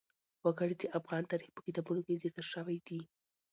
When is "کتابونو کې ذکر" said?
1.65-2.45